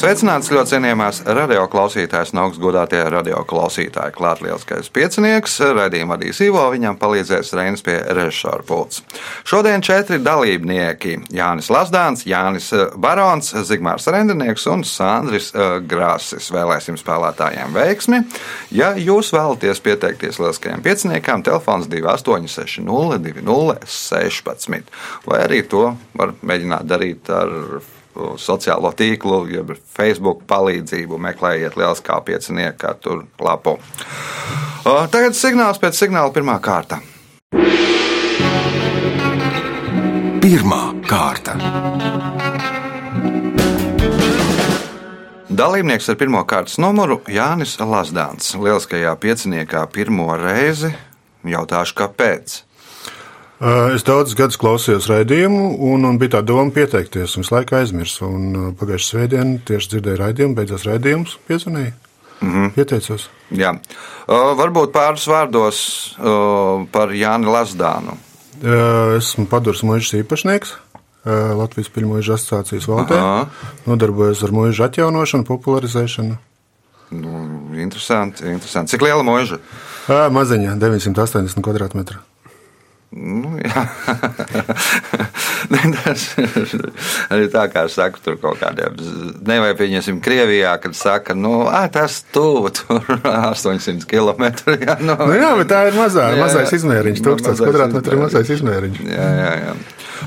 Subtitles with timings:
[0.00, 4.14] Sveicināts ļoti cienījamās radioklausītājas un augstgadātie radioklausītāji.
[4.16, 9.02] Klāt lielskais piecinieks, raidījuma vadīs Ivo, viņam palīdzēs Reinas pie režisora pults.
[9.44, 16.48] Šodien četri dalībnieki- Jānis Lasdāns, Jānis eh, Barons, Zigmārs Rendinieks un Sandris uh, Grāsis.
[16.48, 18.24] Vēlēsim spēlētājiem veiksmi.
[18.72, 27.28] Ja jūs vēlaties pieteikties lielskajiem pieciniekam, telefons 2860 2016, vai arī to var mēģināt darīt
[27.28, 27.52] ar
[28.40, 31.18] sociālo tīklu, jeb Facebook palīdzību.
[31.20, 33.78] Meklējiet lieliskā piecinieka tur lapu.
[34.84, 37.00] Tagad signāls pēc signāla pirmā kārta.
[40.40, 41.58] Pirmā kārta.
[45.50, 48.54] Dalībnieks ar pirmā kārtas numuru Jānis Lasdāns.
[48.56, 50.94] Lieliskajā pieciniekā pirmo reizi
[51.44, 52.60] jautāšu, kāpēc.
[53.60, 57.34] Es daudzus gadus klausījos raidījumu, un, un bija tā doma pieteikties.
[57.42, 58.28] Es laiku aizmirsu.
[58.80, 61.92] Pagājušā svētdienā tieši dzirdēju raidījumu, beidzās raidījums, piezvanīju.
[62.40, 62.70] Mm -hmm.
[62.72, 63.28] Pieteicos.
[63.52, 63.74] Jā.
[64.24, 65.80] Uh, varbūt pāris vārdos
[66.16, 68.16] uh, par Jāni Lasdānu.
[68.62, 70.78] Uh, esmu Padurs Mūžs īpašnieks.
[71.56, 73.16] Latvijas Pilsēņu asociācijas valdē.
[73.18, 73.48] Aha.
[73.84, 76.38] Nodarbojos ar mūža atjaunošanu, popularizēšanu.
[77.10, 77.42] Nu,
[77.76, 78.94] interesanti, interesanti.
[78.94, 79.60] Cik liela mūža?
[80.08, 82.29] Maziņa, 980 km2.
[83.10, 83.58] Nu,
[85.96, 86.26] tas
[87.34, 88.94] arī tā kā saka, tur kaut kādiem,
[89.50, 94.46] nevajag pieņemsim Krievijā, kad saka, nu, ā, tas tuvu, tur 800 km.
[94.78, 98.54] Jā, nu, nu, jā, bet tā ir mazā, jā, mazais izmēriņš, 1000 kvadrātmetri ir mazais
[98.60, 99.02] izmēriņš.
[99.10, 99.74] Jā, jā, jā.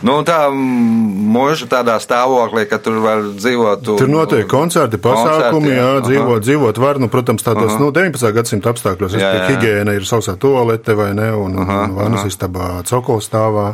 [0.02, 3.86] Nu, tā mūža tādā stāvoklī, ka tur var dzīvot.
[3.86, 6.46] Tur notiek koncerti, pasākumi, koncerti, jā, jā dzīvot, aha.
[6.48, 7.82] dzīvot var, nu, protams, tādos, aha.
[7.84, 8.34] nu, 19.
[8.36, 9.46] gadsimta apstākļos, jā, jā.
[9.52, 13.74] higiēna ir sausā toalete vai ne, un, aha, un vannas istabā cokolstāvā.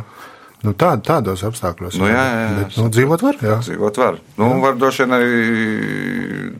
[0.60, 1.96] Nu, tā, tādos apstākļos.
[1.96, 2.48] Nu, jā, jā, jā.
[2.58, 3.38] Bet, nu, dzīvot var.
[3.40, 3.54] Jā.
[3.64, 4.18] Dzīvot var.
[4.36, 4.58] Nu, jā.
[4.60, 5.38] var droši vien arī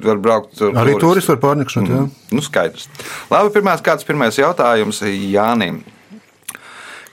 [0.06, 0.62] var braukt.
[0.72, 1.84] Arī turisti var pārnikšot.
[1.84, 2.06] Mm.
[2.32, 2.88] Nu, skaidrs.
[3.28, 5.82] Labi, pirmās, kāds pirmais jautājums Jānim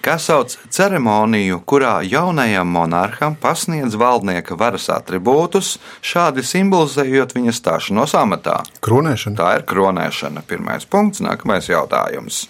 [0.05, 8.61] kas sauc ceremoniju, kurā jaunajam monarham pasniedz valdnieka varas attribūtus, šādi simbolizējot viņa stāšanos amatā.
[8.85, 9.37] Kronēšana.
[9.39, 10.45] Tā ir kronēšana.
[10.47, 12.45] Pirmais punkts, nākamais jautājums.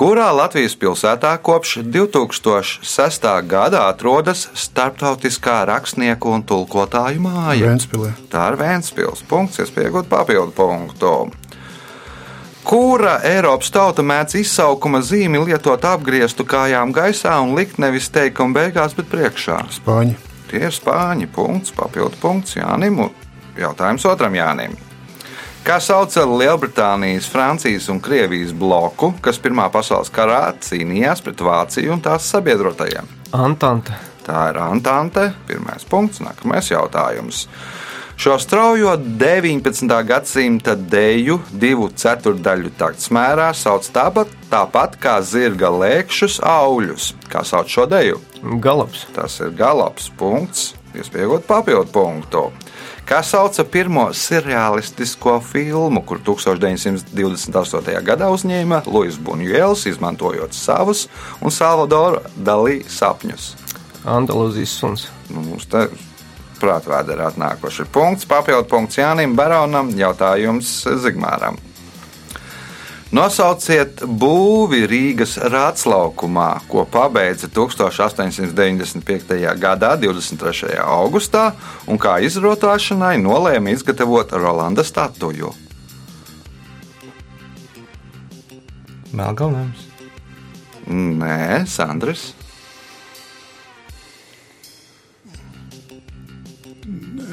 [0.00, 3.26] Kurā Latvijas pilsētā kopš 2006.
[3.50, 7.66] gada atrodas Startautiskā rakstnieku un tulkotāju māja?
[7.66, 8.14] Vēnspilē.
[8.32, 9.26] Tā ir Vēnspils.
[9.28, 11.12] Punkts, iespējot papildu punktu.
[12.70, 18.94] Kura Eiropas tauta mēdz izsaukuma zīmi lietot apgrieztu kājām gaisā un likt nevis teikuma beigās,
[18.94, 19.56] bet priekšā?
[19.74, 20.14] Spāņi.
[20.52, 21.26] Tie ir spāņi.
[21.34, 23.00] Punkts, papildu punkts Jānim.
[23.58, 24.78] Jautājums otram Jānim.
[25.66, 32.06] Kā sauca Lielbritānijas, Francijas un Krievijas bloku, kas Pirmā pasaules karā cīnījās pret Vāciju un
[32.06, 33.10] tās sabiedrotajiem?
[33.34, 33.98] Antante.
[34.22, 35.32] Tā ir Antante.
[35.50, 37.48] Pirmais punkts, nākamais jautājums.
[38.20, 40.04] Šo straujo 19.
[40.04, 47.06] gadsimta deju divu ceturdaļu takts mērā sauc tāpat, tāpat kā zirga lēkšus auļus.
[47.32, 48.18] Kā sauc šo deju?
[48.60, 49.06] Galops.
[49.16, 50.10] Tas ir galops.
[50.20, 50.74] Punkts.
[50.92, 52.42] Iespējot papildu punktu.
[53.08, 57.96] Kā sauca pirmo surrealistisko filmu, kur 1928.
[58.04, 61.06] gadā uzņēma Luis Bunjēls, izmantojot savus
[61.40, 63.54] un Salvadora Dalī sapņus?
[64.04, 65.08] Andalūzijas suns.
[65.32, 66.09] Nu, mums te prātvēdā
[67.14, 67.88] ir atnākuši.
[67.92, 71.58] Punkts, papildu punkts Jānim Baronam, jautājums Zigmāram.
[73.10, 79.34] Nosauciet būvi Rīgas rātslaukumā, ko pabeidza 1895.
[79.58, 80.76] gadā, 23.
[80.78, 81.50] augustā,
[81.90, 85.50] un kā izrotāšanai nolēma izgatavot Rolanda statuju.
[89.10, 89.90] Melngalnēms.
[90.86, 92.39] Nē, Sandrs.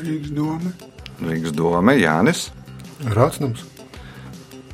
[0.08, 0.72] Rīgas doma.
[1.20, 2.48] Rīgas doma, Jānis.
[3.12, 3.66] Rācnams.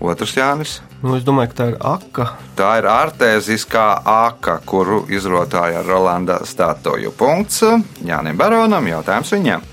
[0.03, 0.77] Otrs Jānis.
[1.01, 2.25] Nu, es domāju, ka tā ir aka.
[2.57, 7.13] Tā ir artēziskā aka, kuru izrotāja Rolanda statuju.
[7.17, 7.63] Punkts
[8.03, 8.87] Jānim Baronam.
[8.91, 9.63] Jautājums viņam.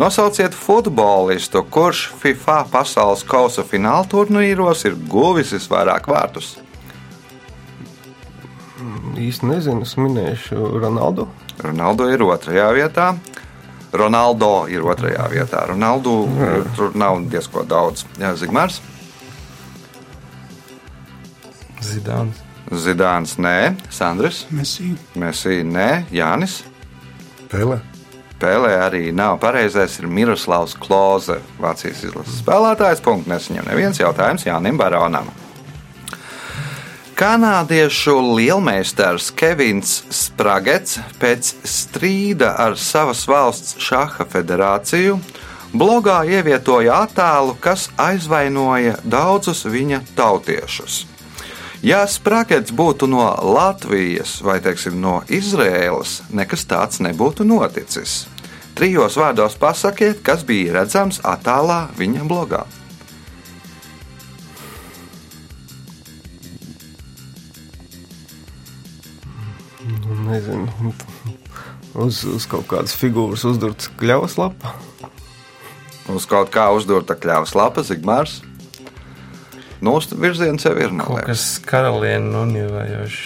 [0.00, 6.54] Nosauciet futbolistu, kurš FIFA pasaules kausa fināla turnīros ir guvis visvairāk vārtus.
[9.20, 11.28] Īsti nezinu, es minēšu Ronaldu.
[11.60, 13.10] Ronaldo ir otrajā vietā.
[13.92, 15.64] Ronaldo ir otrajā vietā.
[15.66, 16.50] Ronaldu Jā.
[16.76, 18.04] tur nav diezko daudz.
[18.20, 18.80] Jā, Zigmārs.
[21.82, 22.42] Zidāns.
[22.70, 24.44] Zidāns, nē, Sandrs.
[24.54, 24.92] Messi.
[25.18, 26.60] Messi, nē, Jānis.
[27.50, 27.80] Pēlē.
[28.40, 33.02] spēlē arī nav pareizais, ir Miroslavs Kloze, Vācijas izlases spēlētājs.
[33.04, 35.28] Punkts nesaņem neviens jautājums Jānim Baronam.
[37.20, 45.18] Kanādiešu lielmeistars Kevins Spragets pēc strīda ar savas valsts šaha federāciju
[45.76, 51.02] blogā ievietoja attēlu, kas aizvainoja daudzus viņa tautiešus.
[51.84, 58.22] Ja Spragets būtu no Latvijas vai teiksim, no Izrēlas, nekas tāds nebūtu noticis.
[58.72, 62.64] Trijos vārdos pasakiet, kas bija redzams attēlā viņa blogā.
[72.02, 74.74] Uz, uz kaut kādas figūras uzdurta kļavas lapa.
[76.10, 78.40] Uz kaut kā uzdurta kļavas lapa, Zigmārs.
[79.80, 80.92] Nu, virziens jau ir.
[81.00, 83.20] Kaut kas karalieni nonievējošs.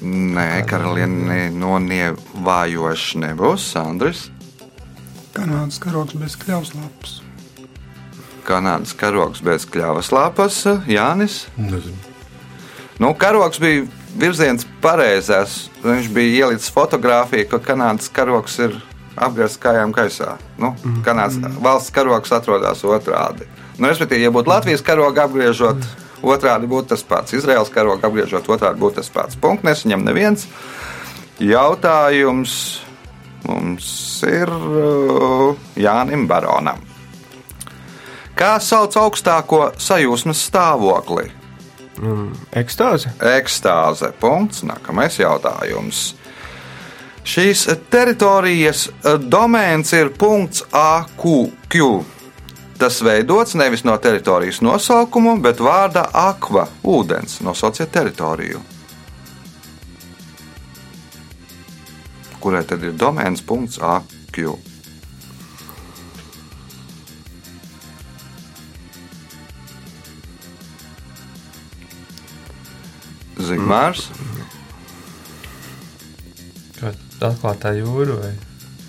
[0.00, 4.28] Nē, karalieni nonievējošs nebūs, Sandris.
[5.36, 7.18] Kanādas karogs bez kļavas lapas.
[8.48, 11.42] Kanādas karogs bez kļavas lapas, Jānis.
[11.60, 12.08] Nezinu.
[13.00, 13.84] Nu, karogs bija
[14.20, 15.68] virziens pareizais.
[15.84, 18.76] Viņš bija ielicis fotografiju, ka Kanādas karoks ir
[19.20, 20.36] apgāzts kājām gaisā.
[20.60, 20.74] Nu,
[21.06, 23.48] Kanādas valsts karoks atrodas otrādi.
[23.78, 25.84] Nu, respektīvi, ja būtu Latvijas karoga apgriežot,
[26.20, 27.34] otrādi būtu tas pats.
[27.36, 29.40] Izraels karoga apgriežot, otrādi būtu tas pats.
[29.40, 30.46] Punkts nesaņem neviens.
[31.40, 32.54] Jautājums
[33.48, 33.90] mums
[34.28, 36.84] ir uh, Jānim Baronam.
[38.36, 41.39] Kā sauc augstāko sajūsmas stāvokli?
[42.00, 43.12] Mm, ekstāze.
[43.36, 44.12] Ekstāze.
[44.20, 44.64] Punkts.
[44.64, 46.14] Nākamais jautājums.
[47.26, 48.86] Šīs teritorijas
[49.28, 51.82] domēns ir punkts AQQ.
[52.80, 56.66] Tas veidots nevis no teritorijas nosaukuma, bet vārda akva-
[56.96, 57.42] ūdens.
[57.44, 58.60] Nosauciet teritoriju.
[62.40, 64.69] Kurai tad ir domēns punkts AQ?
[73.48, 74.08] Zigmārs.
[77.20, 78.30] Atklātā jūra vai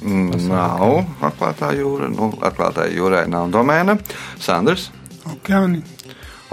[0.02, 2.08] Mm, Nav atklātā jūra.
[2.10, 4.00] Nu, atklātā jūrai nav domēna.
[4.42, 4.90] Sandrs,
[5.30, 5.84] Okeāni.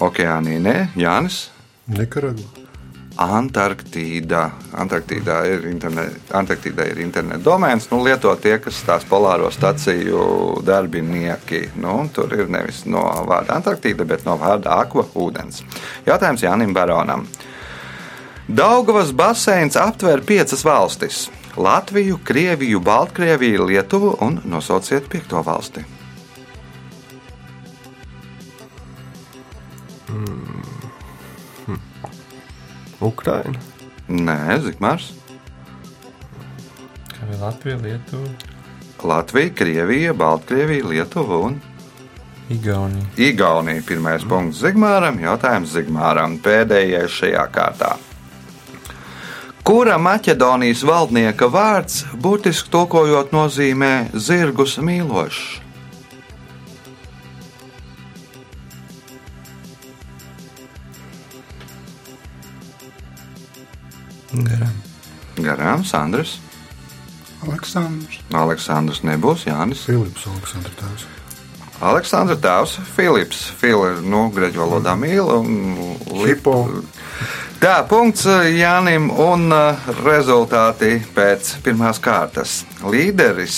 [0.05, 1.47] Okeānija, nē, Jānis.
[1.89, 2.45] Nikaragva.
[3.19, 4.43] Antarktīda.
[4.79, 7.89] Antarktīdā ir internet, Antarktīdā ir interneta domēns.
[7.91, 11.65] Nu, lieto tie, kas tās polāro staciju darbinieki.
[11.83, 15.65] Nu, tur ir nevis no vārda Antarktīda, bet no vārda akva ūdens.
[16.07, 17.25] Jautājums Jānim Baronam.
[18.49, 21.31] Daugavas baseins aptver piecas valstis-
[21.67, 25.85] Latviju, Krieviju, Baltkrieviju, Lietuvu un nosauciet piekto valsti.
[33.01, 33.59] Ukraina.
[34.09, 35.13] Nē, Zikmārs.
[37.13, 38.29] kā bija Latvija, Lietuva,
[39.03, 41.61] Latvija, Krievija, Baltkrievija, Lietuva un
[42.49, 43.05] Igaunija?
[43.17, 43.83] Igaunija.
[43.87, 46.39] Pirmais punkts Zigmāram, jautājums Zigmāram.
[46.41, 47.99] Pēdējais šajā kārtā.
[49.69, 55.41] Kura Maķedonijas valdnieka vārds burtiski tulkojot nozīmē zirgus mīlošs?
[64.33, 64.79] Garām.
[65.37, 66.39] Garām, Sandrs.
[67.45, 68.23] Aleksandrs.
[68.33, 69.83] Aleksandrs nebūs, Jānis.
[69.85, 71.05] Filips Aleksandrs tēvs.
[71.91, 73.45] Aleksandra tēvs Filips.
[73.61, 75.77] Fili ir nu, grieķu valodā mīla un
[76.25, 76.57] Hipo.
[77.59, 78.23] Tā, punkts
[78.55, 82.61] Jānim un uh, rezultāti pēc pirmās kārtas.
[82.87, 83.57] Līderis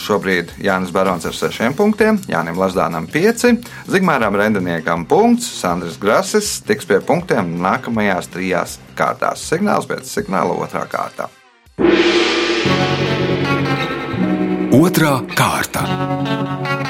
[0.00, 3.52] šobrīd Jānis Barons ar sešiem punktiem, Jānim Lazdānam pieci,
[3.92, 9.44] Zigmāram Rendeniekam punkts, Sandrs Grasis tiks pie punktiem nākamajās trijās kārtās.
[9.52, 11.28] Signāls pēc signāla otrā kārtā.
[14.80, 16.81] Otra kārta.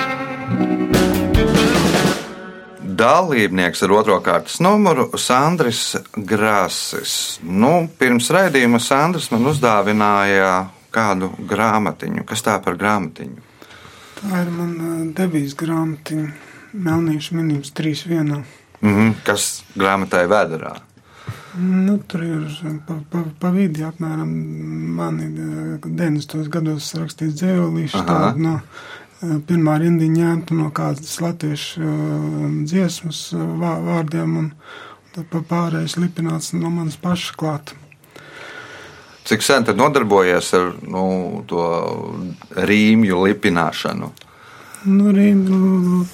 [3.02, 7.40] Dalībnieks ar otro kārtas numuru Sandris Grāsis.
[7.42, 10.52] Nu, pirms raidījuma Sandris man uzdāvināja
[10.94, 12.22] kādu grāmatiņu.
[12.28, 13.42] Kas tā par grāmatiņu?
[14.20, 16.30] Tā ir mana debijas grāmatiņa.
[16.72, 18.44] Melnīšu minības trīs vienā.
[18.80, 19.14] Mm -hmm.
[19.26, 20.76] Kas grāmatai vēdā?
[21.58, 22.46] Nu, tur ir
[22.86, 24.30] pa, pa, pa vidi apmēram
[24.96, 26.48] mani eh, 90.
[26.48, 28.04] gados rakstīts Aha.
[28.06, 31.92] tādu no eh, pirmā rindiņa ņemta no kādas latviešu eh,
[32.68, 34.50] dziesmas eh, vā- vārdiem un
[35.30, 37.76] pārējais lipināts no manas paša klāta.
[39.28, 41.62] Cik sen tad nodarbojies ar nu, to
[42.58, 44.08] rīmju lipināšanu?
[44.90, 46.06] Nu, nu,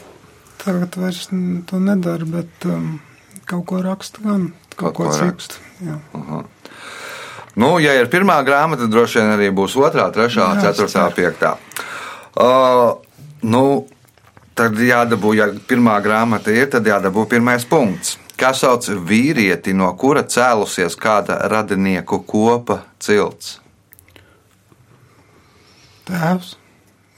[0.60, 1.30] tagad vairs
[1.70, 2.98] to nedara, bet um,
[3.48, 5.56] kaut ko rakstu gan, kaut, Kaut ko ko rakstu.
[7.58, 11.56] Nu, ja ir pirmā grāmata, tad droši vien arī būs otrā, trešā, Jā, ceturtā, piektā.
[12.36, 12.98] Uh,
[13.42, 13.86] nu,
[14.58, 18.16] tad jādabū, ja pirmā grāmata ir, tad jādabū pirmais punkts.
[18.38, 23.56] Kā sauc vīrieti, no kura cēlusies kāda radinieku kopa cilts?
[26.08, 26.54] Tēvs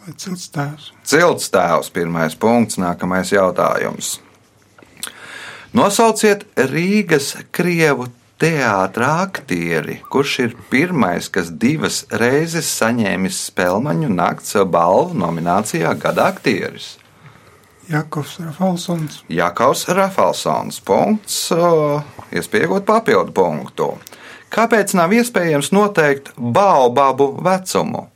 [0.04, 0.86] vai cilts tēvs?
[1.04, 4.16] Cilts tēvs, pirmais punkts, nākamais jautājums.
[5.76, 8.08] Nosauciet Rīgas krievu
[8.40, 16.96] teātra aktieri, kurš ir pirmais, kas divas reizes saņēmis spēļu nakts balvu nominācijā Gada aktieris.
[17.90, 19.24] Jakovs Rafalsons.
[19.28, 20.78] Jakobs Rafalsons.
[20.80, 21.50] Punkts,
[22.30, 23.90] iespējot papildu punktu.
[24.50, 28.09] Kāpēc nav iespējams noteikt baobabu vecumu?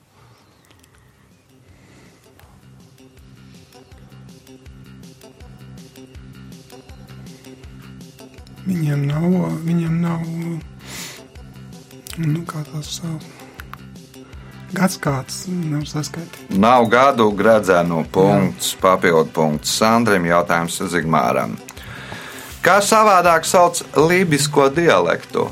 [8.64, 9.24] Viņiem nav,
[9.66, 10.22] viņiem nav,
[12.16, 13.26] nu, kā sauc.
[14.74, 16.56] Gads kāds nevar saskaitīt.
[16.58, 21.54] Nav gadu gradzenu punkts, papildu punkts Sandrim, jautājums Zigmāram.
[22.64, 25.46] Kā savādāk sauc lībisko dialektu?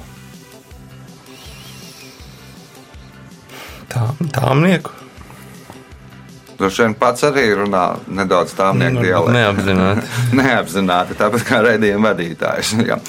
[3.92, 5.01] Tā, tāmnieku.
[6.62, 9.32] Droši vien pats arī runā nedaudz tāmnieku Nu, dialektu.
[9.34, 10.10] Neapzināti.
[10.38, 12.76] Neapzināti, tāpat kā redzējuma vadītājs.
[12.88, 13.00] Jā.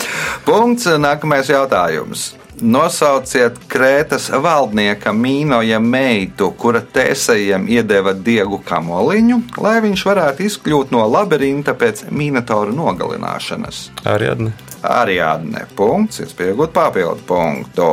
[0.48, 0.88] Punkts.
[1.04, 2.32] Nākamais jautājums.
[2.64, 11.06] Nosauciet Krētas valdnieka Mīnoja meitu, kura tēsējiem iedeva diegu kamoliņu, lai viņš varētu izkļūt no
[11.10, 13.88] labirinta pēc minotaura nogalināšanas.
[14.10, 14.54] Ariadne.
[14.82, 15.68] Ariadne.
[15.78, 16.22] Punkts.
[16.26, 17.90] Iespējot papildu punktu.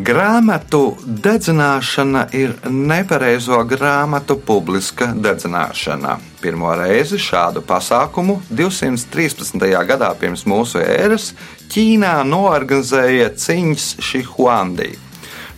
[0.00, 6.14] Grāmatu dedzināšana ir nepareizo grāmatu publiska dedzināšana.
[6.40, 9.66] Pirmo reizi šādu pasākumu 213.
[9.90, 11.34] gadā pirms mūsu ēras
[11.74, 14.94] Ķīnā norganizēja Ciņš Šihuandī.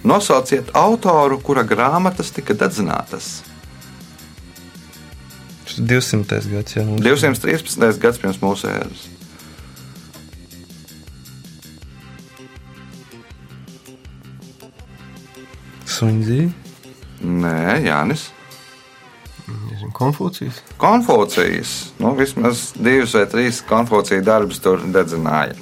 [0.03, 3.45] Nosauciet autoru, kura grāmatas tika dedzinātas.
[5.69, 6.43] Tas ir 200.
[6.57, 6.81] gads.
[6.81, 7.05] Jā, mums.
[7.07, 8.01] 213.
[8.03, 9.07] gads pirms mūsu ēras.
[16.03, 16.45] Suņģī.
[17.23, 18.25] Nē, Jānis.
[19.47, 20.57] Nezinu, Konfūcijas.
[20.83, 21.75] Konfūcijas.
[22.03, 25.55] Nu, vismaz divus vai trīs konfūcijas darbus tur dedzināja.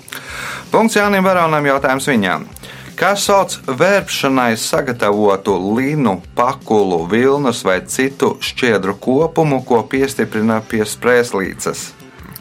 [0.73, 2.49] Punkts Jānim Baronam jautājums viņam.
[2.97, 11.91] Kā sauc vērpšanai sagatavotu līnu, pakulu, vilnas vai citu šķiedru kopumu, ko piestiprina pie sprēslīces?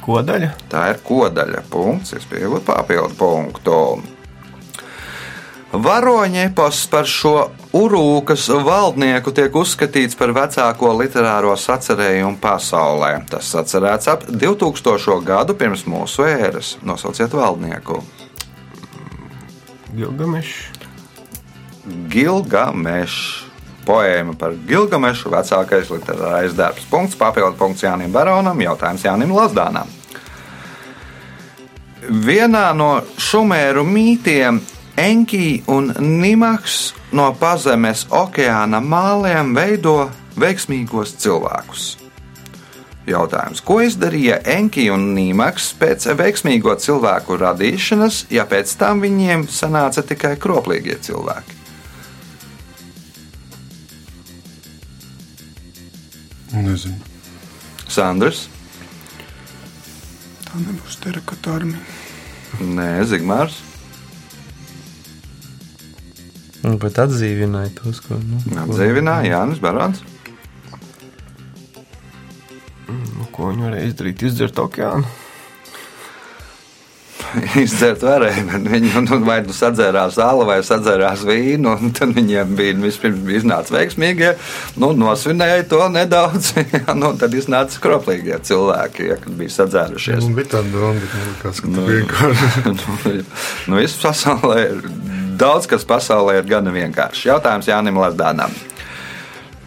[0.08, 0.56] Kodaļa.
[0.72, 1.68] Tā ir kodaļa.
[1.68, 3.80] Punkts, es pieņemu papildu punktu.
[5.76, 13.12] Varoņepos par šo urūkas valdnieku tiek uzskatīts par vecāko literāro sacerējumu pasaulē.
[13.30, 15.20] Tas sacerēts ap 2000.
[15.26, 16.78] gadu pirms mūsu ēras.
[16.82, 18.02] Nosauciet valdnieku.
[19.96, 20.58] Gilgamešs.
[22.10, 23.46] Gilgamešs.
[23.90, 26.84] Poēma par Gilgamešu vecākais literārais darbs.
[26.92, 29.90] Punkts, papildu punkts Jānim Baronam, jautājums Jānim Lazdānam.
[32.06, 34.60] Vienā no šumēru mītiem
[35.00, 41.86] Enki un Nimaks no pazemes okeāna māliem veido veiksmīgos cilvēkus.
[43.10, 50.04] Jautājums, ko izdarīja Enki un Nīmaks pēc veiksmīgo cilvēku radīšanas, ja pēc tam viņiem sanāca
[50.06, 51.58] tikai kroplīgie cilvēki?
[56.60, 57.00] Nezinu.
[57.90, 58.50] Sandrs,
[60.50, 60.96] Tā nebūs
[61.54, 61.80] armija.
[62.60, 63.60] Nē, Zigmārs,
[66.66, 68.18] Nu, bet atdzīvināja tos, ko.
[68.20, 70.02] Nu, ko- Dzīvināja Jānis Barons.
[72.90, 74.24] Nu, ko viņi varēja izdarīt?
[74.28, 75.08] Izdzert okeānu.
[77.62, 82.56] Izdzert varēja, bet viņi nu, vai nu sadzērās zāli, vai sadzērās vīnu, un tad viņiem
[82.58, 84.32] bija vispirms bija iznāca veiksmīgie,
[84.82, 90.26] nu, nosvinēja to nedaudz, jā, nu, tad iznāca skroplīgie cilvēki, ja, kad bija sadzērušies.
[90.26, 91.12] Man bija tāda doma,
[91.44, 92.50] ka Nu, tu vienkārši.
[92.80, 93.14] nu,
[93.70, 94.82] nu, viss pasaulē ir
[95.40, 97.30] daudz, kas pasaulē ir gana vienkārši.
[97.32, 98.54] Jautājums Jānim Lazdānam.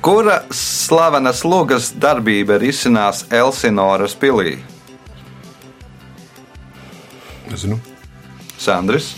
[0.02, 4.56] Kura slavenas lugas darbība ir izcinās Elsinoras pilī?
[7.52, 7.78] Nezinu.
[8.58, 9.12] Sandrs.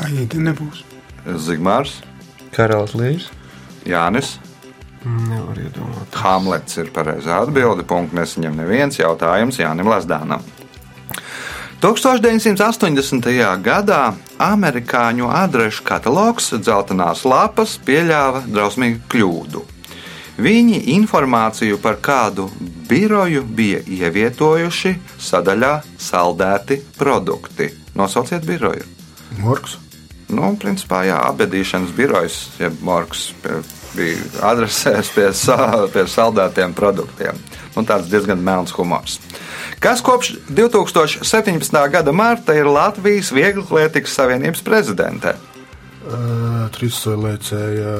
[0.00, 0.84] Aīdi nebūs.
[1.40, 2.00] Zigmārs,
[2.52, 3.30] Karalis Līrs.
[3.90, 4.38] Jānis.
[5.04, 6.16] Nevar iedomāties.
[6.20, 7.86] Hamlets ir pareizā atbilde.
[7.88, 10.44] Punkts nesaņem neviens jautājums Jānim Lazdānam.
[11.80, 13.30] 1980.
[13.64, 14.00] gadā
[14.36, 19.62] amerikāņu adrešu katalogs dzeltenās lapas pieļāva drausmīgu kļūdu.
[20.40, 22.50] Viņi informāciju par kādu
[22.88, 27.70] biroju bija ievietojuši sadaļā saldēti produkti.
[27.96, 28.84] Nosauciet biroju.
[29.40, 29.78] Morgs.
[30.30, 33.30] Nu, principā, jā, apbedīšanas birojas, jeb morgs,
[33.94, 35.28] bija adresēts pie,
[35.94, 37.38] pie saldētiem produktiem.
[37.76, 39.18] Nu, tāds diezgan melns humors.
[39.80, 41.76] Kas kopš 2017.
[41.92, 45.36] gada marta ir Latvijas Vieglatlētikas Savienības prezidente?
[46.00, 47.94] Uh, Trīssoja lēcēja.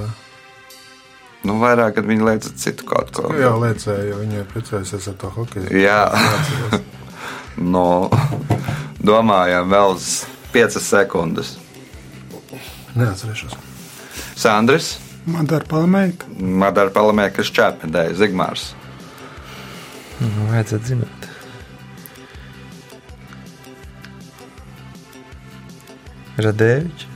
[1.49, 3.31] Nu, vairāk, kad viņi lieca citu kaut ko.
[3.33, 5.71] Jā, liecēja, jo viņi ir precējusies ar to hokeju.
[5.73, 6.03] Jā,
[7.75, 8.11] no,
[9.01, 9.97] domājam, vēl
[10.53, 11.55] 5 sekundes.
[12.99, 13.57] Neatcerēšos.
[14.37, 14.99] Sandrs.
[15.31, 16.29] Madara Palamēka.
[16.39, 18.71] Madara Palamēka šķēpedēja Zigmārs.
[20.21, 21.29] Nu, vajadzētu zināt.
[26.41, 27.07] Radēvičs.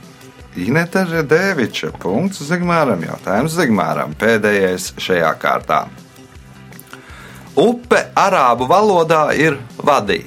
[0.65, 1.91] Inete Redeviča.
[1.99, 3.03] Punkts Zigmāram.
[3.03, 4.15] Jautājums Zigmāram.
[4.19, 5.83] Pēdējais šajā kārtā.
[7.59, 10.23] Upe arābu valodā ir vadī.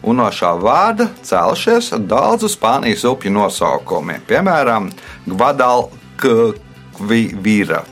[0.00, 4.88] Un no šā vārda cēlušies daudzu Spānijas upju nosaukumi, piemēram,
[7.00, 7.84] Guadalquivira.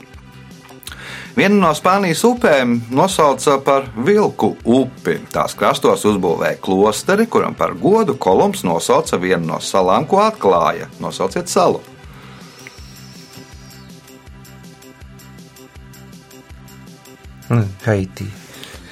[1.37, 5.19] Vienu no Spānijas upēm nosauca par Vilku upi.
[5.31, 10.89] Tās krastos uzbūvēja klosteri, kuram par godu Kolumbs nosauca vienu no salām, ko atklāja.
[10.99, 11.81] Nosauciet salu.
[17.85, 18.27] Haiti.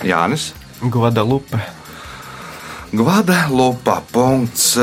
[0.03, 0.53] Jānis.
[0.81, 1.76] Guadalupe.
[2.91, 4.77] Gvadelupa punkts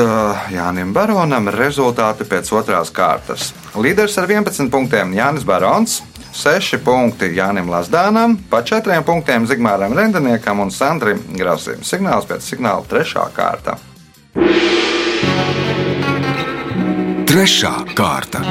[0.53, 1.49] Jānim Baronam.
[1.49, 3.49] Rezultāti pēc otrās kārtas.
[3.73, 6.03] Līderis ar 11 punktiem Jānis Barons,
[6.37, 11.81] 6 punkti Jānim Lasdānam, pa 4 punktiem Zigmāram Rendeniekam un Sandrim Grasim.
[11.81, 13.25] Signāls pēc signāla 3.
[13.33, 13.79] kārta.
[17.25, 18.45] Trešā kārta.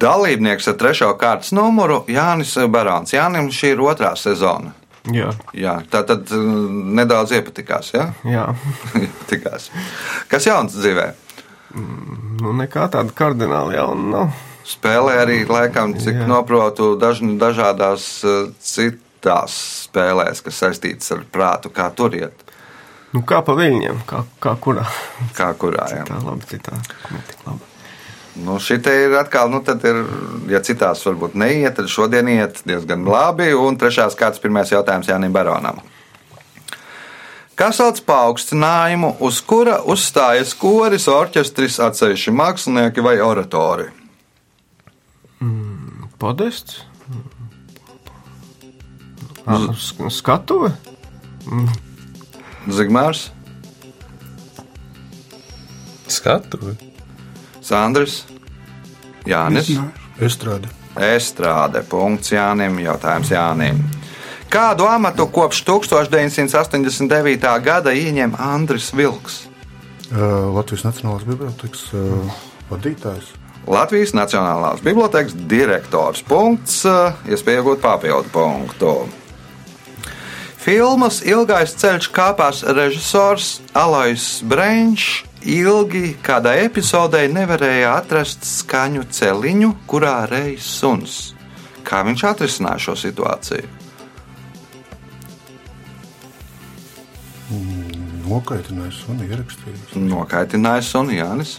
[0.00, 3.12] Dalībnieks ar trešo kārtas numuru Jānis Barons.
[3.12, 4.79] Jānim šī ir otrā sezona.
[5.08, 7.94] Jā, Jā, tā tad nedaudz iepatikās.
[7.96, 8.10] Ja?
[8.28, 8.44] jā.
[9.04, 9.70] iepatikās.
[10.28, 11.06] Kas jauns dzīvē?
[12.40, 14.38] Nu, nekā tāda kardināli jauna nav.
[14.70, 16.26] Spēlē arī, laikam, cik Jā.
[16.30, 19.56] noprotu, daž, dažādās eh, citās
[19.88, 22.44] spēlēs, kas saistītas ar prātu, kā tur iet.
[23.10, 24.84] Nu, kā pa viļņiem, kā, kā kurā.
[25.34, 26.04] Kā kurā jā.
[26.06, 26.76] Tā labi, citā.
[27.10, 27.69] Netik labi.
[28.38, 30.04] Nu, šī ir atkal, nu, tad ir,
[30.48, 33.50] ja citās varbūt neiet, tad šodien iet diezgan labi.
[33.54, 35.80] Un trešās kārtas pirmais jautājums Jānim Baronam.
[37.58, 43.90] Kā sauc paaugstinājumu, uz kura uzstājas koris, orķestris, atsevišķi mākslinieki vai oratori?
[46.20, 46.84] Podests?
[49.44, 50.70] Ah, sk- Skatuve?
[52.70, 53.30] Zigmārs,
[56.10, 56.89] Skatuvi.
[57.70, 58.24] Sandrs,
[59.28, 59.70] Jānis.
[60.20, 60.70] Estrāde.
[60.98, 61.84] Estrāde.
[61.86, 62.80] Punkts Jānim.
[62.82, 63.78] Jautājums Jānim.
[64.50, 67.46] Kādu amatu kopš 1989.
[67.62, 69.44] gada ieņem Andris Vilks?
[70.10, 72.40] Uh, Latvijas Nacionālās bibliotekas uh,
[72.72, 73.30] vadītājs.
[73.70, 76.24] Latvijas Nacionālās bibliotekas direktors.
[76.26, 78.96] Punkts, uh, iespēja iegūt papildu punktu.
[80.60, 90.24] Filmas Ilgais ceļš kāpās režisors Alois Brīsīs ilgi kādai epizodei nevarēja atrast skaņu celiņu, kurā
[90.30, 91.18] reizes suns.
[91.86, 93.78] Kā viņš atrisināja šo situāciju?
[98.30, 99.96] Nokaitinājis un ierakstījis.
[99.98, 101.56] Nokaitinājis un Jānis.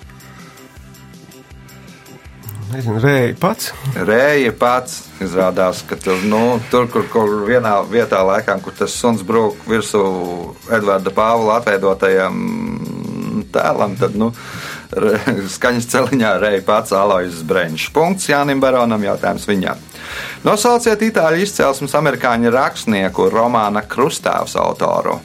[2.71, 3.71] Nezinu, rēji pats.
[4.07, 9.25] Rēja pats izrādās, ka tur, nu, tur kur, kur vienā vietā, laikam, kur tas suns
[9.27, 10.03] brūk virsū
[10.71, 12.37] Edvarda Pāvila atveidotajam
[13.51, 14.29] tēlam, tad nu,
[15.55, 17.89] skaņas celiņā reja pats Alois Breņš.
[17.95, 19.81] Punkts Jānim Baronam, jautājums viņam.
[20.47, 25.19] Nosauciet itāļu izcelsmes amerikāņu rakstnieku romāna Krustāvs autoru.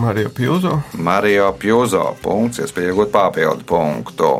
[0.00, 0.78] Marija Pjūzo.
[1.02, 2.06] Mario Pjuzo.
[2.22, 4.30] Punkts, iespēja iegūt papildu punktu.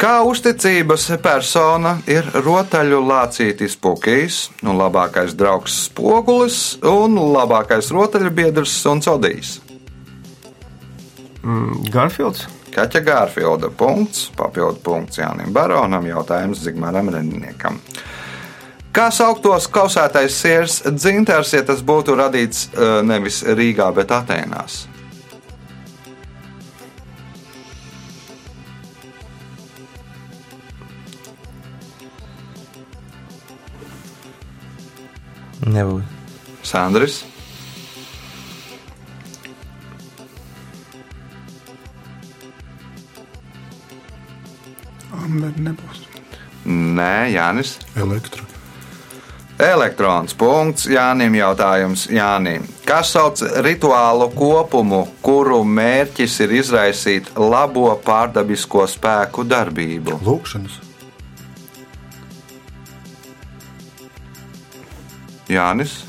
[0.00, 8.78] Kā uzticības persona ir rotaļu lācītis Pukijs, un labākais draugs Spogulis un labākais rotaļu biedrs
[8.88, 9.58] un Codijs.
[11.44, 12.46] Mm, Garfields.
[12.72, 17.76] Kaķa Gārfilda punkts, papildu punkts Jānim Baronam, jautājums Zigmaram Reniniekam.
[18.96, 24.86] Kā sauktos kausētais siers dzintars, ja tas būtu radīts eh, nevis Rīgā, bet Atēnās?
[35.66, 36.04] Nebūs.
[36.64, 37.20] Sandrs.
[45.12, 46.06] Amber nebūs.
[46.64, 47.76] Nē, Jānis.
[47.96, 48.46] Elektra.
[49.60, 50.32] Elektrons.
[50.32, 52.64] Punkts Jānim jautājums Jānim.
[52.88, 60.22] Kas sauc rituālu kopumu, kuru mērķis ir izraisīt labo pārdabisko spēku darbību?
[60.24, 60.89] Lūkšanas.
[65.50, 66.00] Jānis.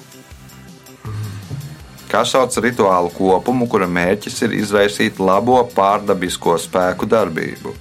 [2.12, 7.73] Kas sauc rituālu kopumu, kura mērķis ir izraisīt labo pārdabisko spēku darbību?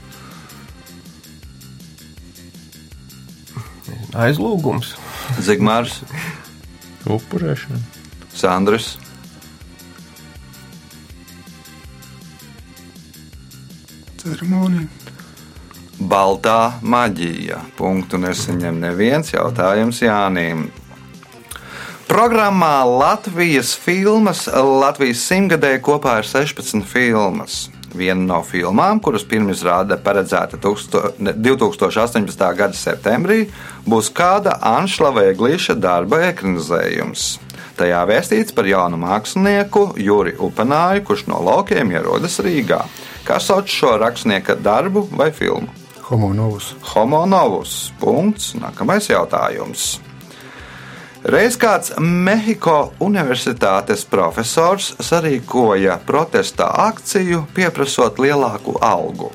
[4.20, 4.94] Aizlūgums.
[5.42, 6.00] Zigmārs,
[7.10, 7.78] Upurēšana.
[8.34, 8.96] Sandrs,
[14.20, 14.84] Ceremonija.
[16.00, 17.60] Baltā maģija.
[17.76, 20.66] Punktu nesaņem neviens jautājums Jānim.
[22.10, 27.68] Programmā Latvijas filmas Latvijas simtgadē kopā ir 16 filmas.
[27.94, 32.42] Viena no filmām, kuras pirmizrāde paredzēta 2018.
[32.58, 33.44] gada septembrī,
[33.86, 37.30] būs kāda Anšlava Eglīša darba ekranizējums.
[37.78, 42.82] Tajā vēstīts par jaunu mākslinieku Juri Upanāju, kurš no laukiem ierodas Rīgā.
[43.22, 45.70] Kā sauc šo rakstnieka darbu vai filmu?
[46.10, 46.74] Homo novus.
[46.90, 47.92] Homo novus.
[48.02, 48.56] Punkts.
[48.58, 50.00] Nākamais jautājums.
[51.20, 59.28] Reiz kāds Mehiko Universitātes profesors sarīkoja protesta akciju, pieprasot lielāku algu.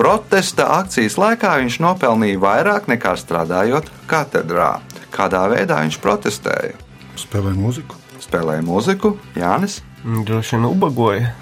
[0.00, 4.78] Protesta akcijas laikā viņš nopelnīja vairāk nekā strādājot katedrā.
[5.12, 6.72] Kādā veidā viņš protestēja?
[7.20, 8.00] Spēlē mūziku.
[8.24, 9.82] Spēlēja mūziku, Jānis.
[10.04, 11.34] Droši vien ubagoja.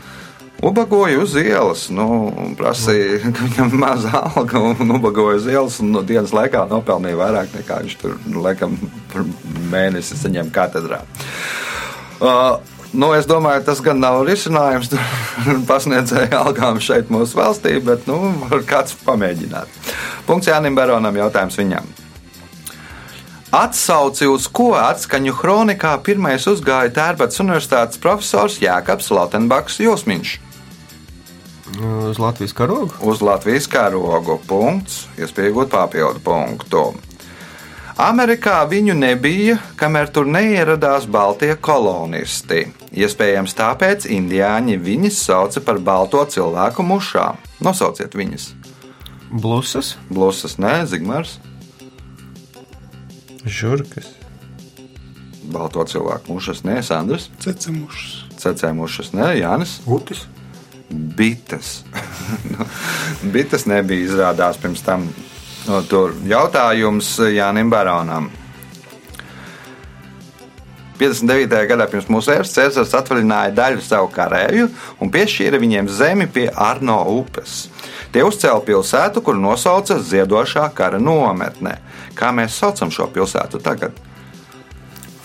[0.63, 2.05] Ubagoja uz ielas, nu,
[2.55, 7.19] prasīja, ka viņam ir maza alga, un ubagoja uz ielas, un no dienas laikā nopelnīja
[7.19, 8.77] vairāk nekā viņš tur, nu, laikam,
[9.11, 9.27] par
[9.73, 11.03] mēnesi saņem katedrā.
[12.23, 12.61] Uh,
[12.93, 14.91] Nu, es domāju, tas gan nav risinājums
[15.71, 18.19] pasniedzēju algām šeit, mūsu valstī, bet nu,
[18.51, 19.81] var kāds pamēģināt.
[20.29, 21.89] Punkts Jānim Baronam, jautājums viņam.
[23.53, 30.37] Atsauci uz ko atskaņu kronikā pirmais uzgāja Tērbats Universitātes profesors Jēkabs Lautenbaks Josmiņš.
[31.81, 32.93] Uz Latvijas karogu.
[33.01, 36.91] Uz Latvijas karogu punkts, iespējot papildu punktu.
[38.03, 42.65] Amerikā viņu nebija, kamēr tur neieradās Baltie kolonisti.
[42.93, 47.41] Iespējams, tāpēc indiāņi viņus sauca par balto cilvēku mušām.
[47.61, 48.53] Nosauciet viņus.
[49.31, 49.95] Blusas.
[50.09, 51.39] Blusas, nē, Zigmārs.
[53.45, 54.09] Žurkas.
[55.53, 57.29] Balto cilvēku mušas, nē, Sandrs.
[57.45, 58.23] Cecemušas.
[58.41, 59.81] Cecēmušas, nē, Jānis.
[59.87, 60.27] Utis.
[60.93, 61.81] Bites.
[62.53, 62.65] Nu,
[63.35, 65.09] Bites nebija izrādās pirms tam.
[65.67, 68.31] No, tur jautājums Jānim Baronam.
[71.03, 71.57] 59.
[71.67, 74.69] gadā pirms mūsu ēras Cēzars atvaļināja daļu savu karēju
[75.03, 77.65] un piešķīra viņiem zemi pie Arno upes.
[78.15, 81.79] Tie uzcēla pilsētu, kuru nosauca Ziedošā kara nometne.
[82.15, 83.99] Kā mēs saucam šo pilsētu tagad?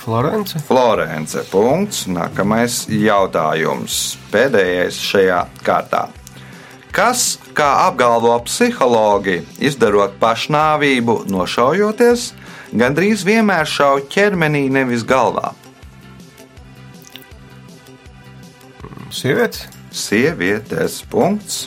[0.07, 0.55] Florence.
[0.63, 1.35] Florence.
[1.51, 2.05] Punkts.
[2.07, 4.15] Nākamais jautājums.
[4.31, 6.05] Pēdējais šajā kārtā.
[6.95, 12.29] Kas, kā apgalvo psihologi, izdarot pašnāvību, nošaujoties,
[12.71, 15.51] gandrīz vienmēr šauj ķermenī, nevis galvā?
[19.11, 19.67] Sievietes.
[19.91, 21.01] Sievietes.
[21.11, 21.65] Punkts.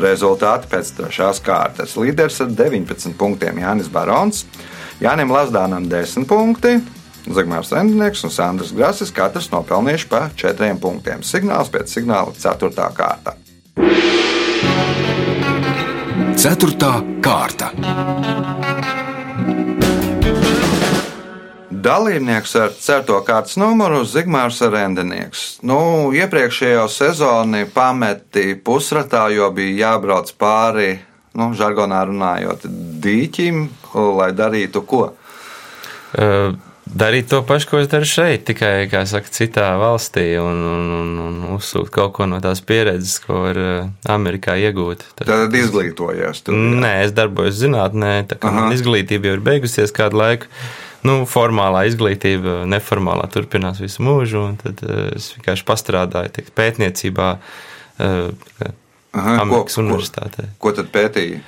[0.00, 1.98] Rezultāti pēc trešās kārtas.
[2.00, 4.46] Līderis ar 19 punktiem Jānis Barons,
[5.04, 6.78] Jānis Lasdānam 10 punkti,
[7.24, 11.22] Zigmārs Endnieks un Sandrs Grasis katrs nopelnījuši pa 4 punktiem.
[11.24, 12.70] Signāls pēc signāla 4.
[12.92, 13.38] kārta.
[16.36, 17.70] Ceturtā kārta.
[21.84, 23.16] Dalībnieks ar 4.
[23.24, 25.46] kārtas numuru Zigmārs Rendenieks.
[25.64, 30.92] Nu, iepriekšējo sezonu pameti pusratā, jo bija jābrauc pāri,
[31.40, 32.68] nu, žargonā runājot,
[33.04, 33.66] dīķim,
[34.20, 35.02] lai darītu ko.
[36.14, 36.54] Uh,
[36.98, 41.36] darīt to pašu, ko es daru šeit, tikai, saka, citā valstī un, un, un, un
[41.56, 43.60] uzsūkt kaut ko no tās pieredzes, ko var
[44.14, 45.04] Amerikā iegūt.
[45.18, 46.44] Tad, Tad izglītojies.
[46.46, 46.80] Tur, jā.
[46.84, 50.50] Nē, es darbojos zinātnē, tā kā man izglītība jau ir beigusies kādu laiku.
[51.04, 57.26] Nu, formālā izglītība, neformālā turpinās visu mūžu, un tad uh, es vienkārši pastrādāju tiek, pētniecībā
[57.36, 58.70] uh,
[59.14, 60.46] Aha, Amerikas ko, Universitātē.
[60.56, 61.42] Ko, ko tad pētīji?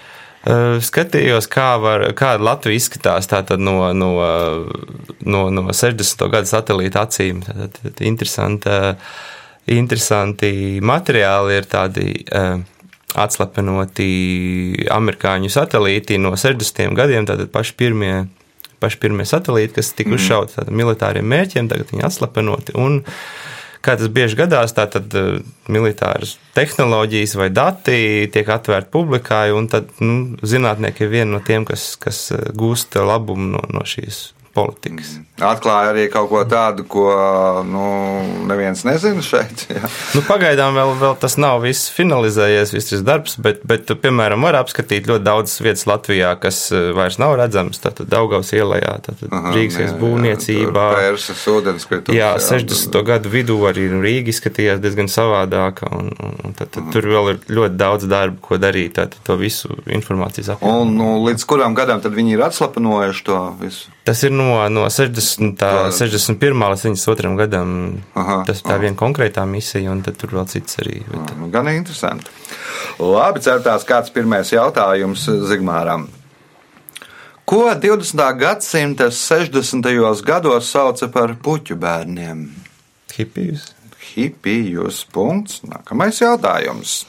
[0.46, 3.26] Uh, skatījos, kā var, kāda Latvija izskatās
[3.58, 4.10] no, no,
[5.26, 6.22] no, no 60.
[6.30, 7.40] gada satelīta acīm.
[7.42, 8.70] Tad, tad interesanti,
[9.74, 12.60] interesanti materiāli ir tādi uh,
[13.18, 14.08] atslepenoti
[14.92, 16.94] amerikāņu satelīti no 60.
[16.94, 18.16] gadiem, tātad paši pirmie.
[18.76, 20.74] Paši pirmie satelīti, kas tika uzšauti mm.
[20.76, 22.74] militāriem mērķiem, tagad viņi atslepenoti.
[22.76, 22.98] Un,
[23.84, 25.12] kā tas bieži gadās, tātad
[25.72, 27.98] militāras tehnoloģijas vai dati
[28.32, 33.56] tiek atvērti publikai, un tad nu, zinātnieki ir viena no tiem, kas, kas gūst labumu
[33.56, 35.16] no, no šīs politikas.
[35.16, 35.26] Mm.
[35.44, 37.10] Atklāja arī kaut ko tādu, ko
[37.68, 37.84] nu,
[38.48, 39.66] neviens nezina šeit.
[39.68, 39.84] Jā.
[40.16, 44.56] Nu, pagaidām vēl, vēl tas nav viss finalizējies, viss šis darbs, bet, bet, piemēram, var
[44.62, 47.82] apskatīt ļoti daudzas vietas Latvijā, kas eh, vairs nav redzamas.
[47.84, 48.80] Tātad Daugaus ielā,
[49.52, 50.86] Rīgas būvniecībā.
[50.96, 52.16] Pērsas ūdenskritums.
[52.16, 52.96] Jā, 60.
[53.06, 57.42] gadu vidū arī nu, Rīga izskatījās diezgan savādāka, un, un, tad, tad tur vēl ir
[57.58, 60.80] ļoti daudz darba, ko darīt, tātad to visu informācijas apmaiņu.
[60.80, 63.92] Un nu, līdz kuram gadam tad viņi ir atslapinojuši to visu?
[64.06, 66.64] Tas ir no, no 60, tā, 61.
[66.72, 67.32] līdz 72.
[67.38, 67.70] gadam.
[68.18, 68.82] Aha, tas tā aha.
[68.84, 71.00] viena konkrētā misija, un tur vēl cits arī.
[71.10, 71.34] Bet...
[71.54, 72.32] Gan interesanti.
[73.02, 76.08] Labi, certās kāds pirmais jautājums Zigmāram.
[77.46, 78.22] Ko 20.
[78.40, 79.90] gadsimta 60.
[80.26, 82.46] gados sauca par puķu bērniem?
[83.14, 83.68] Hipijus.
[84.14, 85.04] Hipijus.
[85.14, 85.60] Punkts.
[85.62, 87.04] Nākamais jautājums.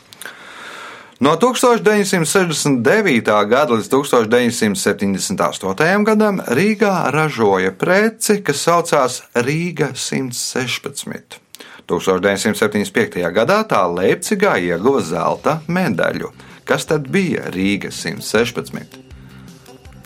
[1.19, 3.25] No 1969.
[3.49, 6.05] gada līdz 1978.
[6.05, 11.41] gadam Rīgā ražoja preci, kas saucās Rīga 116.
[11.89, 13.17] 1975.
[13.33, 16.29] gadā tā Leipzigā ieguva zelta medaļu.
[16.69, 19.01] Kas tad bija Rīga 116?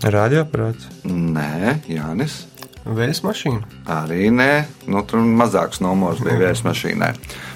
[0.07, 0.87] Radioaparāts?
[1.03, 2.47] Nē, Jānis.
[2.87, 3.67] Vējas mašīna.
[3.99, 7.13] Arī nē, nu, tur mazāks numurs bija vējas mašīnai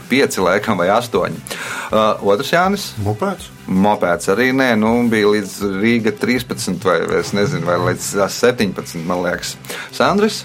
[0.09, 1.41] pieci, laikam, vai astoņi.
[1.91, 2.87] Uh, otrs Jānis.
[3.05, 3.49] Mopēds.
[3.65, 8.99] Mopēds arī nē, nu, bija līdz Rīga 13 vai, vai es nezinu, vai līdz 17,
[9.07, 9.55] man liekas.
[9.95, 10.43] Sandris.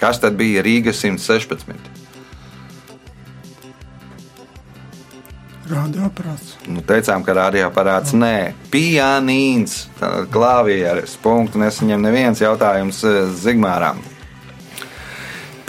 [0.00, 1.90] Kas tad bija Rīga 116?
[5.70, 6.56] Radioaparāts.
[6.66, 9.84] Nu, teicām, ka radioaparāts nē, pianīns,
[10.32, 11.14] klavieres.
[11.22, 13.04] Punktu nesaņem neviens jautājums
[13.38, 14.00] Zigmāram.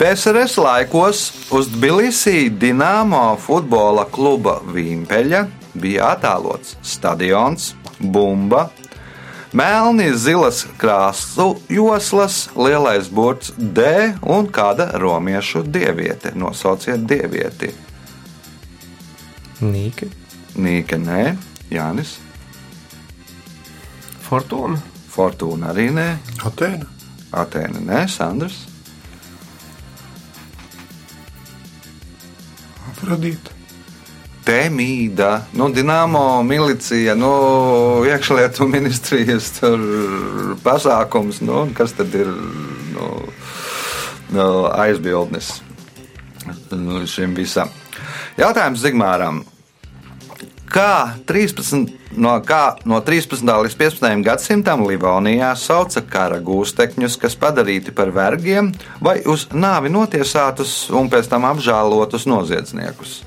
[0.02, 1.18] PSRS laikos
[1.54, 5.42] uz Tbilisī Dienāmo futbola kluba Vīmpeļa
[5.78, 7.68] bija attēlots stadions,
[8.02, 8.64] bumba,
[9.54, 13.84] melni zilas krāsu joslas, lielais burts D
[14.26, 16.34] un kāda romiešu dieviete.
[16.34, 17.70] Nosauciet dievieti.
[19.62, 20.10] Nīke.
[20.58, 21.28] Nīke, nē,
[21.70, 22.16] Jānis.
[24.26, 24.82] Fortūna.
[25.14, 26.10] Fortūna arī nē.
[26.50, 26.90] Atēna.
[27.46, 28.64] Atēna, nē, Sandrs.
[33.02, 33.50] Afrodīta.
[34.46, 37.30] Temīda, nu, Dienāmo milicija, nu,
[38.06, 39.48] iekšlietu ministrijas
[40.62, 42.30] pasākums, nu, kas tad ir
[42.94, 43.08] nu,
[44.34, 45.50] nu, aizbildnis
[46.70, 47.74] nu, šim visam.
[48.38, 49.42] Jautājums Zigmāram.
[50.72, 53.44] Kā 13, no, kā no 13.
[53.44, 54.22] līdz 15.
[54.24, 58.70] gadsimtam Livonijā sauca kara gūstekņus, kas padarīti par vergiem
[59.04, 63.18] vai uz nāvi notiesātus un pēc tam apžēlotus noziedzniekus?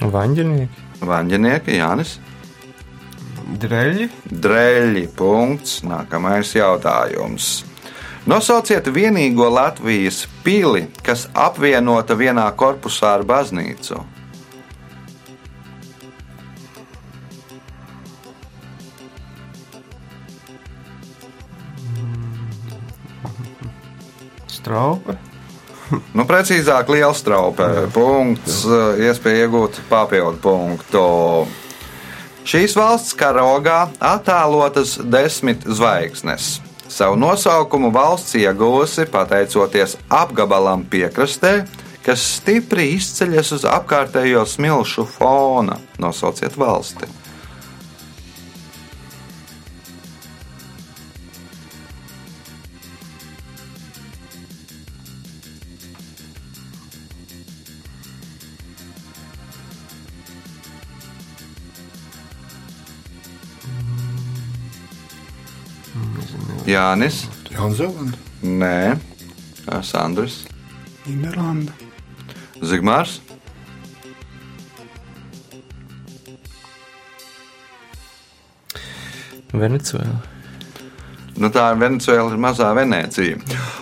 [0.00, 0.86] Vaņģinieki.
[1.02, 2.14] Vaņģinieki, Jānis.
[3.60, 4.06] Dreļi.
[4.30, 5.04] Dreļi.
[5.18, 5.80] Punkts.
[5.82, 7.50] Nākamais jautājums.
[8.30, 14.04] Nosauciet vienīgo Latvijas pili, kas apvienota vienā korpusā ar baznīcu.
[24.70, 25.16] Straupe.
[26.16, 27.66] nu, precīzāk, liela straupe.
[27.90, 31.02] Punkts, eh, iespēja iegūt papildu punktu.
[32.46, 36.60] Šīs valsts karogā attēlotas desmit zvaigznes.
[36.90, 41.64] Savu nosaukumu valsts ieguvusi pateicoties apgabalam piekrastē,
[42.06, 45.78] kas stipri izceļas uz apkārtējo smilšu fona.
[46.02, 47.10] Nosauciet valsti!
[66.68, 67.24] Jānis.
[67.50, 68.18] Jaunzēlanda.
[68.42, 68.96] Nē,
[69.84, 70.44] Sandrs.
[71.06, 71.74] Nīderlanda.
[72.60, 73.18] Zigmārs.
[79.50, 80.20] Venecuēla.
[81.40, 83.40] Nu, tā ir Venecuēla, ir mazā Venecija.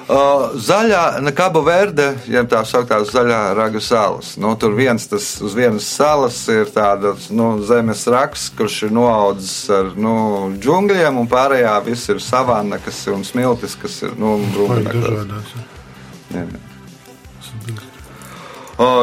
[0.08, 4.30] Uh, zaļā, Kabu Verde, ja tā sauktās zaļā raga salas.
[4.40, 9.68] Nu, tur viens tas uz vienas salas ir tāds nu, zemes raksts, kurš ir noaudzis
[9.68, 10.14] ar nu,
[10.56, 15.52] džungļiem, un pārējā viss ir savāna, kas ir un smiltis, kas ir nu, brūnakās.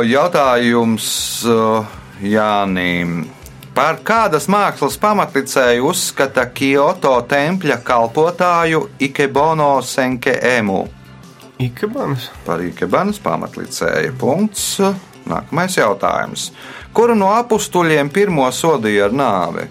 [0.10, 1.08] Jautājums
[2.26, 3.20] Jānim.
[3.76, 10.86] Par kādas mākslas pamatlicēju uzskata Kyoto tempļa kalpotāju Ikebono Senke Emu.
[11.60, 12.30] Ikebanas?
[12.46, 14.14] Par Ikebanas pamatlicēju.
[14.22, 14.80] Punkts.
[15.28, 16.54] Nākamais jautājums.
[16.96, 19.68] Kuru no apstuļiem pirmo sodīja ar nāvi?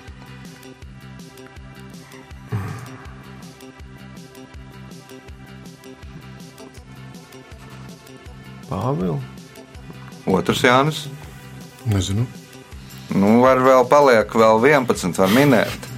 [8.68, 9.24] Pāvils.
[10.28, 11.04] Otrs Jānis.
[11.88, 12.43] Nezinu.
[13.14, 15.90] Nu, var vēl paliek, vēl 11, var minēt.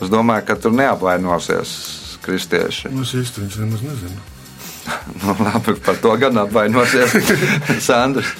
[0.00, 1.72] Es domāju, ka tur neapvainosies
[2.22, 2.92] kristieši.
[3.02, 4.20] Es viņus nemaz nezinu.
[5.22, 7.16] nu, labi, par to gan apvainosies
[7.86, 8.30] Sandrs.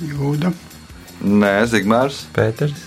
[0.00, 0.52] Jūda.
[1.20, 2.22] Nē, Zigmārs.
[2.36, 2.86] Pēters.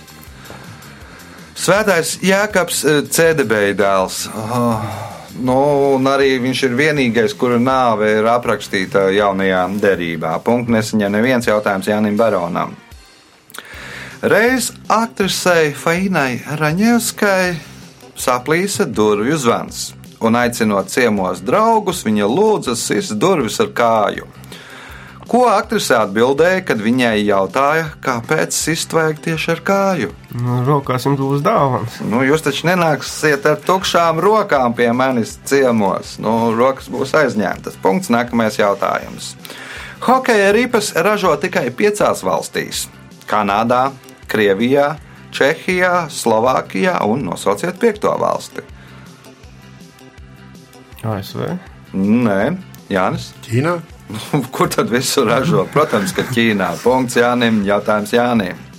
[1.54, 2.82] Svētais Jēkabs
[3.14, 4.24] Cēdebeja dēls.
[4.34, 4.82] Oh,
[5.42, 5.56] nu,
[5.96, 10.36] un arī viņš ir vienīgais, kura nāve ir aprakstīta jaunajā derībā.
[10.44, 12.74] Punkts nesaņem neviens jautājums Jānim Baronam.
[14.24, 17.58] Reiz aktrisei Fainai Raņevskai
[18.16, 19.90] saplīsa durvju zvans,
[20.24, 24.30] un aicinot ciemos draugus, viņa lūdza sist durvis ar kāju.
[25.28, 30.12] Ko aktrise atbildēja, kad viņai jautāja, kāpēc sist vajag tieši ar kāju?
[30.34, 32.00] Nu, rokās jums būs dāvāns.
[32.10, 36.16] Nu, jūs taču nenāksiet ar tukšām rokām pie manis ciemos.
[36.18, 37.78] Nu, rokas būs aizņemtas.
[37.82, 38.10] Punkts.
[38.10, 39.36] Nākamais jautājums.
[40.02, 42.88] Hokeja ripas ražo tikai piecās valstīs-
[43.30, 43.92] Kanādā,
[44.26, 44.96] Krievijā,
[45.30, 48.66] Čehijā, Slovākijā un nosauciet piekto valsti.
[51.04, 51.58] ASV.
[51.94, 52.58] Nē,
[52.90, 53.32] Jānis.
[53.46, 53.78] Ķīnā?
[54.54, 55.68] Kur tad visu ražo?
[55.72, 56.74] Protams, ka Ķīnā.
[56.82, 57.62] Punkts Jānim.
[57.64, 58.73] Jautājums Jānim.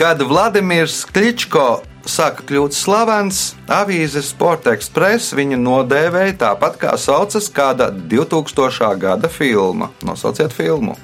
[0.00, 7.90] Kad Vladimirs Kličko sāka kļūt slavens, avīze Sports Express viņu nodēvēja tāpat kā saucas kāda
[7.92, 8.94] 2000.
[8.96, 9.90] gada filma.
[10.00, 10.96] Nosauciet filmu.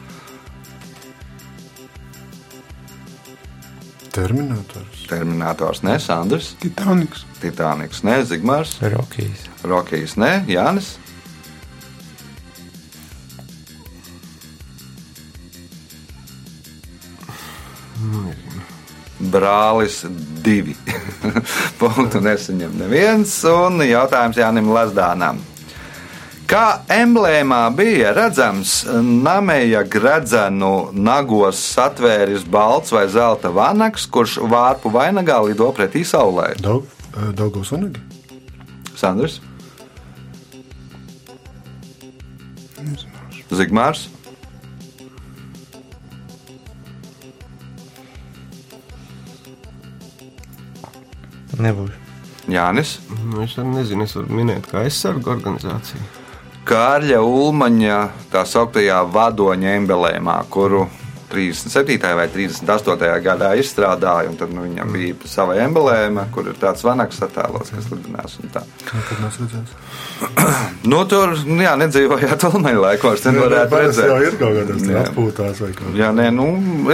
[4.16, 5.04] Terminators.
[5.12, 6.54] Terminators, nē, Sandrs.
[6.64, 7.28] Titaniks.
[7.44, 8.78] Titaniks, nē, Zigmārs.
[8.80, 9.44] Rokijas.
[9.60, 10.94] Rokijas, nē, Jānis.
[19.16, 20.02] Brālis
[20.44, 20.76] divi.
[21.80, 23.36] Punktu nesaņem neviens.
[23.48, 25.40] Un jautājums Jānim Lazdānam.
[26.46, 35.40] Kā emblēmā bija redzams, Nameja gredzenu nagos satvēris balts vai zelta vanaks, kurš vārpu vainagā
[35.42, 36.52] lido pretī saulē.
[36.62, 36.86] Daug,
[37.34, 37.98] Daugos vanagi?
[38.94, 39.40] Sandrs.
[43.50, 44.06] Zigmārs,
[51.62, 51.94] Nebūs.
[52.50, 52.98] Jānis.
[53.24, 56.02] Nu, es nezinu, es varu minēt, kā aizsargu organizācija.
[56.66, 57.98] Kārļa Ulmaņa
[58.32, 60.86] tā sauktajā vadoņa emblēmā, kuru
[61.30, 61.96] 37.
[62.18, 63.08] vai 38.
[63.24, 67.88] gadā izstrādāja, un tad nu, viņam bija sava emblēma, kur ir tāds vanaks attēlots, kas
[67.90, 68.36] lidinās.
[68.86, 69.82] Kad mēs redzēsim?
[70.86, 74.28] Nu, tur nu, jā, nedzīvojāt Ulmaņa laikos, tad varētu parasti jau redzēt.
[74.28, 75.00] ir kaut kādas Jā.
[75.02, 76.44] atpūtās vai kaut Jā, nē, nu,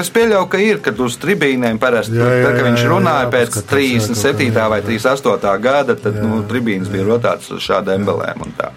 [0.01, 2.89] es pieļauju, ka ir, kad uz tribīnēm parasti, Jā, jā, tad, kad jā, viņš jā,
[2.95, 4.49] runāja jā, pēc jā, kaut 37.
[4.49, 4.87] kā, jā, vai jā.
[4.89, 5.53] 38.
[5.69, 8.49] gada, tad Jā, nu, tribīnes bija rotātas uz šādu emblēmu.
[8.49, 8.73] Un, tā.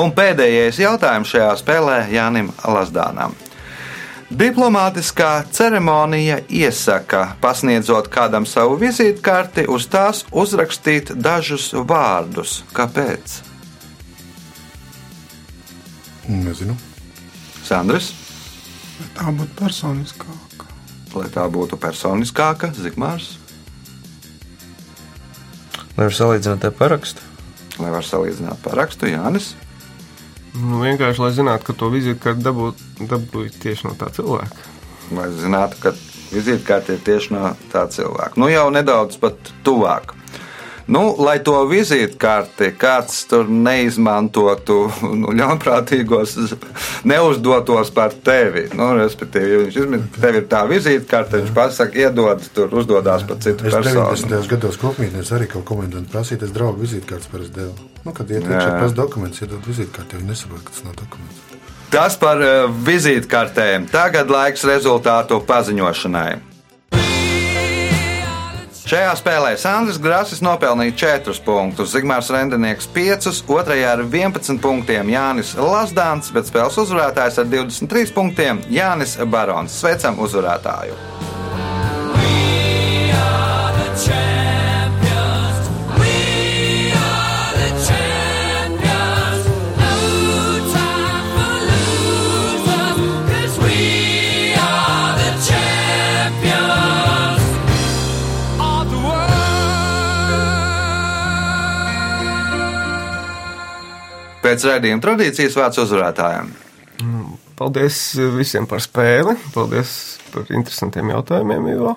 [0.00, 3.34] un pēdējais jautājums šajā spēlē Jānim Lasdānam.
[4.30, 12.60] Diplomātiskā ceremonija iesaka, pasniedzot kādam savu vizītkarti, uz tās uzrakstīt dažus vārdus.
[12.76, 13.40] Kāpēc?
[16.30, 16.76] Nezinu.
[17.66, 18.12] Sandrs,
[19.00, 20.66] Lai tā būtu personiskāka.
[21.14, 23.38] lai tā būtu personiskāka, Zigmārs,
[25.96, 27.20] Lai var salīdzināt ar parakstu.
[27.80, 29.54] lai var salīdzināt parakstu Jānis.
[30.58, 34.64] Nu, vienkārši, lai zinātu, ka to vizītkārti dabūtu dabūt tieši no tā cilvēka.
[35.14, 35.92] Lai zinātu, ka
[36.30, 38.34] vizītkārte ir tieši no tā cilvēka.
[38.40, 40.16] Nu, jau nedaudz pat tuvāk.
[40.90, 44.78] Nu, lai to vizītkarti kāds tur neizmantotu,
[45.20, 46.34] nu, ļaunprātīgos,
[47.06, 48.66] neuzdotos par tevi.
[48.74, 53.70] Nu, respektīvi, viņš izmin, tev ir tā vizītkarte, viņš pasaka, iedod, tur uzdodās par citu
[53.70, 54.08] Es personu.
[54.10, 54.50] 90.
[54.50, 57.90] gados kopmītnēs arī kaut komendantu prasīju, es draugu vizītkārtas parasti devu.
[58.02, 61.46] Nu, kad iet iekšā pēc dokumentus, iedod vizītkārti, jau nesaprot, ka tas nav dokuments.
[61.90, 63.88] Tas par uh, vizītkartēm.
[63.90, 66.49] Tagad laiks rezultātu paziņošanai.
[68.90, 75.54] Šajā spēlē Sandrs Grasis nopelnīja 4 punktus, Zigmārs Rendenieks 5, otrajā ar 11 punktiem Jānis
[75.54, 79.78] Lasdāns, bet spēles uzvarētājs ar 23 punktiem Jānis Barons.
[79.78, 81.29] Sveicam uzvarētāju!
[104.50, 106.48] Pēc raidījuma tradīcijas vārds uzvarētājiem.
[107.54, 107.98] Paldies
[108.34, 109.36] visiem par spēli.
[109.54, 109.92] Paldies
[110.32, 111.92] par interesantiem jautājumiem, Ivo.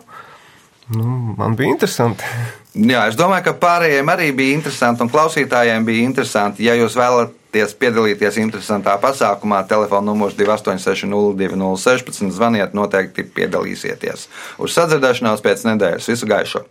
[0.94, 2.28] Nu, man bija interesanti.
[2.92, 6.68] Jā, es domāju, ka pārējiem arī bija interesanti, un klausītājiem bija interesanti.
[6.68, 14.30] Ja jūs vēlaties piedalīties interesantā pasākumā, telefona numurs 286-0216, zvaniet, noteikti piedalīsieties.
[14.62, 16.14] Uz sadzirdēšanos pēc nedēļas.
[16.14, 16.68] Visu gaišu!